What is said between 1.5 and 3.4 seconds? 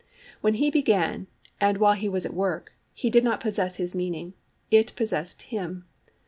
and while he was at work, he did not